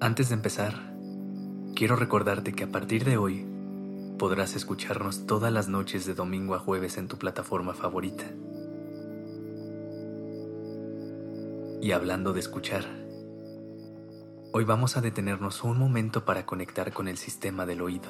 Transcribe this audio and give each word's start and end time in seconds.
Antes 0.00 0.28
de 0.28 0.36
empezar, 0.36 0.74
quiero 1.74 1.96
recordarte 1.96 2.52
que 2.52 2.62
a 2.62 2.70
partir 2.70 3.04
de 3.04 3.16
hoy 3.16 3.44
podrás 4.16 4.54
escucharnos 4.54 5.26
todas 5.26 5.52
las 5.52 5.68
noches 5.68 6.06
de 6.06 6.14
domingo 6.14 6.54
a 6.54 6.60
jueves 6.60 6.98
en 6.98 7.08
tu 7.08 7.18
plataforma 7.18 7.74
favorita. 7.74 8.24
Y 11.82 11.90
hablando 11.90 12.32
de 12.32 12.38
escuchar, 12.38 12.84
hoy 14.52 14.62
vamos 14.62 14.96
a 14.96 15.00
detenernos 15.00 15.64
un 15.64 15.78
momento 15.78 16.24
para 16.24 16.46
conectar 16.46 16.92
con 16.92 17.08
el 17.08 17.16
sistema 17.16 17.66
del 17.66 17.82
oído. 17.82 18.08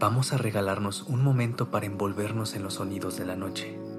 Vamos 0.00 0.32
a 0.32 0.38
regalarnos 0.38 1.02
un 1.02 1.22
momento 1.22 1.70
para 1.70 1.86
envolvernos 1.86 2.56
en 2.56 2.64
los 2.64 2.74
sonidos 2.74 3.16
de 3.16 3.26
la 3.26 3.36
noche. 3.36 3.89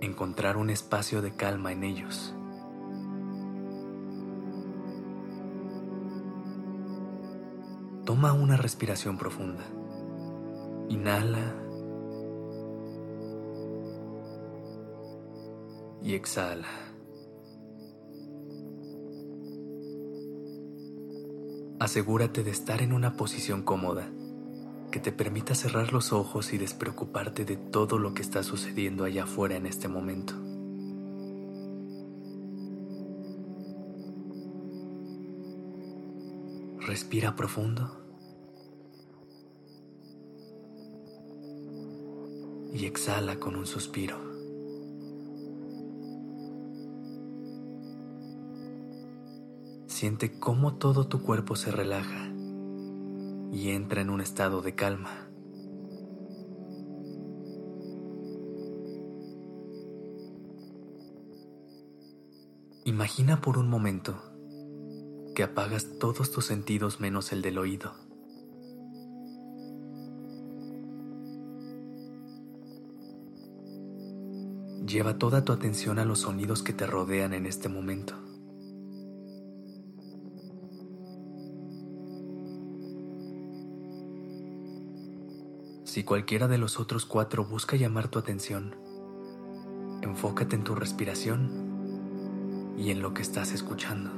Encontrar 0.00 0.58
un 0.58 0.68
espacio 0.68 1.22
de 1.22 1.32
calma 1.34 1.72
en 1.72 1.82
ellos. 1.82 2.34
Toma 8.04 8.34
una 8.34 8.56
respiración 8.56 9.16
profunda. 9.16 9.64
Inhala. 10.88 11.54
Y 16.02 16.14
exhala. 16.14 16.68
Asegúrate 21.80 22.44
de 22.44 22.50
estar 22.50 22.82
en 22.82 22.92
una 22.92 23.16
posición 23.16 23.62
cómoda 23.62 24.10
que 24.96 25.00
te 25.00 25.12
permita 25.12 25.54
cerrar 25.54 25.92
los 25.92 26.14
ojos 26.14 26.54
y 26.54 26.56
despreocuparte 26.56 27.44
de 27.44 27.58
todo 27.58 27.98
lo 27.98 28.14
que 28.14 28.22
está 28.22 28.42
sucediendo 28.42 29.04
allá 29.04 29.24
afuera 29.24 29.54
en 29.54 29.66
este 29.66 29.88
momento. 29.88 30.32
Respira 36.80 37.36
profundo. 37.36 37.94
Y 42.72 42.86
exhala 42.86 43.38
con 43.38 43.56
un 43.56 43.66
suspiro. 43.66 44.16
Siente 49.88 50.38
cómo 50.40 50.76
todo 50.76 51.06
tu 51.06 51.20
cuerpo 51.20 51.54
se 51.54 51.70
relaja 51.70 52.32
y 53.56 53.70
entra 53.70 54.02
en 54.02 54.10
un 54.10 54.20
estado 54.20 54.60
de 54.60 54.74
calma. 54.74 55.30
Imagina 62.84 63.40
por 63.40 63.56
un 63.56 63.70
momento 63.70 64.22
que 65.34 65.42
apagas 65.42 65.98
todos 65.98 66.30
tus 66.32 66.44
sentidos 66.44 67.00
menos 67.00 67.32
el 67.32 67.40
del 67.40 67.56
oído. 67.56 67.94
Lleva 74.86 75.16
toda 75.16 75.46
tu 75.46 75.54
atención 75.54 75.98
a 75.98 76.04
los 76.04 76.20
sonidos 76.20 76.62
que 76.62 76.74
te 76.74 76.86
rodean 76.86 77.32
en 77.32 77.46
este 77.46 77.70
momento. 77.70 78.25
Si 85.96 86.04
cualquiera 86.04 86.46
de 86.46 86.58
los 86.58 86.78
otros 86.78 87.06
cuatro 87.06 87.46
busca 87.46 87.74
llamar 87.74 88.08
tu 88.08 88.18
atención, 88.18 88.76
enfócate 90.02 90.54
en 90.54 90.62
tu 90.62 90.74
respiración 90.74 92.74
y 92.76 92.90
en 92.90 93.00
lo 93.00 93.14
que 93.14 93.22
estás 93.22 93.52
escuchando. 93.52 94.10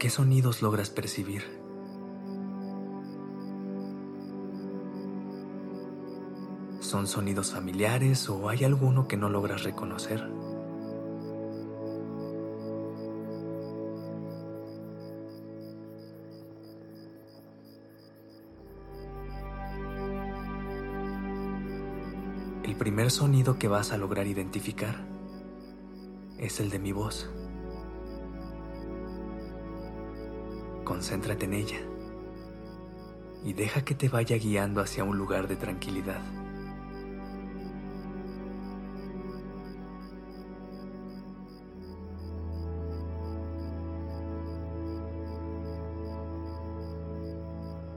¿Qué 0.00 0.10
sonidos 0.10 0.60
logras 0.60 0.90
percibir? 0.90 1.44
¿Son 6.80 7.06
sonidos 7.06 7.52
familiares 7.52 8.28
o 8.28 8.48
hay 8.48 8.64
alguno 8.64 9.06
que 9.06 9.16
no 9.16 9.28
logras 9.28 9.62
reconocer? 9.62 10.28
El 22.74 22.78
primer 22.78 23.12
sonido 23.12 23.56
que 23.56 23.68
vas 23.68 23.92
a 23.92 23.96
lograr 23.96 24.26
identificar 24.26 25.06
es 26.38 26.58
el 26.58 26.70
de 26.70 26.80
mi 26.80 26.90
voz. 26.90 27.30
Concéntrate 30.82 31.44
en 31.44 31.54
ella 31.54 31.78
y 33.44 33.52
deja 33.52 33.84
que 33.84 33.94
te 33.94 34.08
vaya 34.08 34.36
guiando 34.38 34.80
hacia 34.80 35.04
un 35.04 35.16
lugar 35.16 35.46
de 35.46 35.54
tranquilidad. 35.54 36.20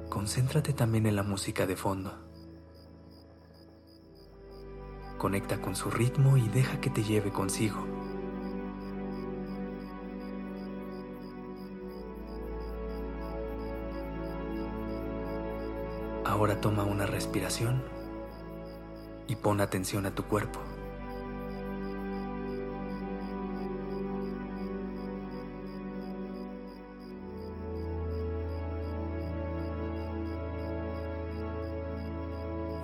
Concéntrate 0.07 0.73
también 0.73 1.07
en 1.07 1.15
la 1.15 1.23
música 1.23 1.65
de 1.65 1.75
fondo. 1.75 2.26
Conecta 5.27 5.59
con 5.59 5.75
su 5.75 5.91
ritmo 5.91 6.37
y 6.37 6.47
deja 6.47 6.79
que 6.79 6.89
te 6.89 7.03
lleve 7.03 7.31
consigo. 7.31 7.85
Ahora 16.23 16.61
toma 16.61 16.85
una 16.85 17.05
respiración 17.05 17.83
y 19.27 19.35
pon 19.35 19.59
atención 19.59 20.05
a 20.05 20.15
tu 20.15 20.23
cuerpo. 20.23 20.61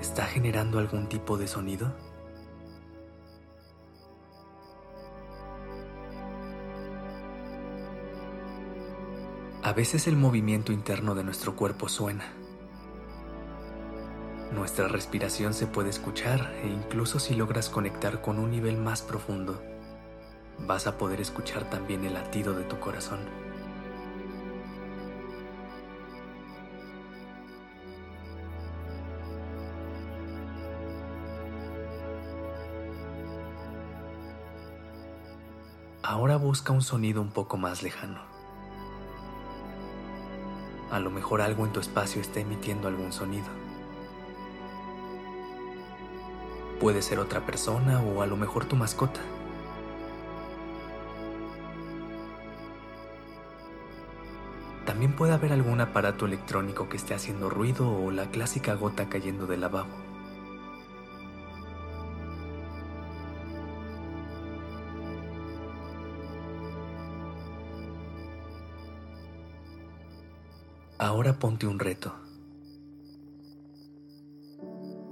¿Está 0.02 0.26
generando 0.26 0.78
algún 0.78 1.08
tipo 1.08 1.38
de 1.38 1.48
sonido? 1.48 2.13
A 9.64 9.72
veces 9.72 10.08
el 10.08 10.18
movimiento 10.18 10.74
interno 10.74 11.16
de 11.16 11.24
nuestro 11.24 11.56
cuerpo 11.56 11.88
suena. 11.88 12.34
Nuestra 14.54 14.90
respiración 14.90 15.54
se 15.54 15.68
puede 15.68 15.90
escuchar 15.90 16.54
e 16.62 16.68
incluso 16.68 17.18
si 17.18 17.34
logras 17.34 17.70
conectar 17.70 18.22
con 18.22 18.40
un 18.40 18.52
nivel 18.52 18.76
más 18.76 19.02
profundo, 19.02 19.64
vas 20.68 20.86
a 20.86 20.98
poder 20.98 21.22
escuchar 21.22 21.70
también 21.70 22.04
el 22.04 22.14
latido 22.14 22.54
de 22.54 22.66
tu 22.66 22.78
corazón. 22.78 23.20
Ahora 36.02 36.36
busca 36.36 36.74
un 36.74 36.82
sonido 36.82 37.22
un 37.22 37.32
poco 37.32 37.56
más 37.56 37.82
lejano. 37.82 38.33
A 40.92 41.00
lo 41.00 41.10
mejor 41.10 41.42
algo 41.42 41.66
en 41.66 41.72
tu 41.72 41.80
espacio 41.80 42.22
está 42.22 42.40
emitiendo 42.40 42.88
algún 42.88 43.12
sonido. 43.12 43.48
Puede 46.80 47.02
ser 47.02 47.20
otra 47.20 47.46
persona 47.46 48.02
o 48.02 48.22
a 48.22 48.28
lo 48.28 48.36
mejor 48.36 48.66
tu 48.66 48.76
mascota. 48.76 49.22
También 54.86 55.14
puede 55.14 55.34
haber 55.34 55.54
algún 55.54 55.80
aparato 55.80 56.26
electrónico 56.26 56.90
que 56.90 56.98
esté 56.98 57.14
haciendo 57.14 57.50
ruido 57.50 57.90
o 57.90 58.12
la 58.12 58.30
clásica 58.30 58.76
gota 58.76 59.08
cayendo 59.08 59.48
del 59.48 59.62
lavabo. 59.62 60.03
Ahora 71.04 71.38
ponte 71.38 71.68
un 71.68 71.80
reto. 71.80 72.14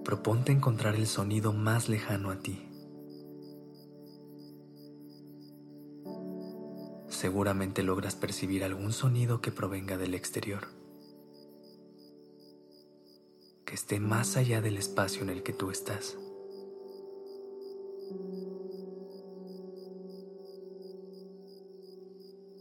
Proponte 0.05 0.53
encontrar 0.53 0.95
el 0.95 1.05
sonido 1.05 1.51
más 1.51 1.89
lejano 1.89 2.31
a 2.31 2.39
ti. 2.39 2.65
Seguramente 7.09 7.83
logras 7.83 8.15
percibir 8.15 8.63
algún 8.63 8.93
sonido 8.93 9.41
que 9.41 9.51
provenga 9.51 9.97
del 9.97 10.13
exterior, 10.13 10.69
que 13.65 13.75
esté 13.75 13.99
más 13.99 14.37
allá 14.37 14.61
del 14.61 14.77
espacio 14.77 15.23
en 15.23 15.29
el 15.29 15.43
que 15.43 15.51
tú 15.51 15.71
estás. 15.71 16.17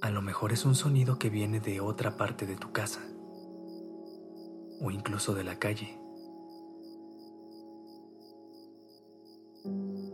A 0.00 0.10
lo 0.10 0.20
mejor 0.20 0.52
es 0.52 0.64
un 0.64 0.74
sonido 0.74 1.16
que 1.20 1.30
viene 1.30 1.60
de 1.60 1.80
otra 1.80 2.16
parte 2.16 2.44
de 2.44 2.56
tu 2.56 2.72
casa 2.72 3.00
o 4.80 4.90
incluso 4.90 5.34
de 5.34 5.44
la 5.44 5.58
calle. 5.58 5.98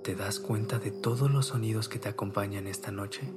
¿Te 0.02 0.14
das 0.14 0.38
cuenta 0.38 0.78
de 0.78 0.90
todos 0.90 1.30
los 1.30 1.46
sonidos 1.46 1.88
que 1.88 1.98
te 1.98 2.08
acompañan 2.08 2.66
esta 2.66 2.90
noche? 2.90 3.32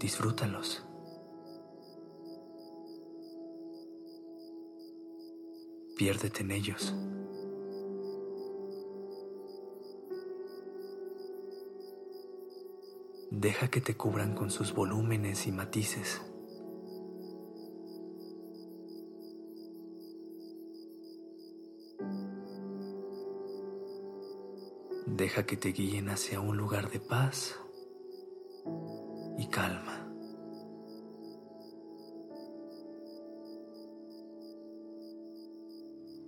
Disfrútalos. 0.00 0.84
Piérdete 5.96 6.40
en 6.42 6.50
ellos. 6.52 6.94
Deja 13.30 13.68
que 13.68 13.80
te 13.80 13.96
cubran 13.96 14.34
con 14.34 14.50
sus 14.50 14.74
volúmenes 14.74 15.46
y 15.46 15.52
matices. 15.52 16.20
Deja 25.06 25.46
que 25.46 25.56
te 25.56 25.68
guíen 25.68 26.08
hacia 26.08 26.40
un 26.40 26.56
lugar 26.56 26.90
de 26.90 26.98
paz 26.98 27.54
y 29.38 29.46
calma. 29.48 30.08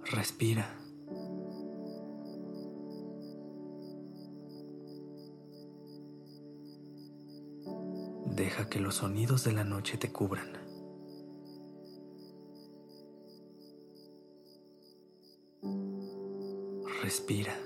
Respira. 0.05 0.81
Deja 8.53 8.69
que 8.69 8.81
los 8.81 8.97
sonidos 8.97 9.45
de 9.45 9.53
la 9.53 9.65
noche 9.65 9.97
te 9.97 10.13
cubran. 10.13 10.53
Respira. 17.03 17.57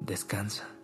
Descansa. 0.00 0.81